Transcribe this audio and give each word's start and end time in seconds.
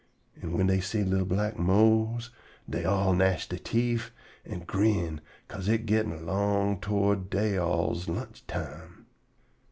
An' 0.41 0.49
whin 0.51 0.65
dey 0.65 0.79
see 0.79 1.03
li'l 1.03 1.25
black 1.25 1.59
Mose, 1.59 2.31
dey 2.67 2.85
all 2.85 3.13
gnash 3.13 3.47
dey 3.47 3.59
teef 3.59 4.09
an' 4.43 4.61
grin 4.61 5.21
'ca'se 5.47 5.67
it 5.67 5.85
gettin' 5.85 6.11
erlong 6.11 6.79
toward 6.79 7.29
dey 7.29 7.55
all's 7.55 8.09
lunchtime. 8.09 9.05